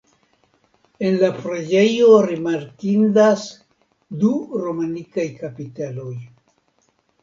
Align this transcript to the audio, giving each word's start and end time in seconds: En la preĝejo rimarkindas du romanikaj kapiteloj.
En 1.09 1.19
la 1.23 1.29
preĝejo 1.41 2.17
rimarkindas 2.31 3.45
du 4.25 4.35
romanikaj 4.67 5.31
kapiteloj. 5.41 6.13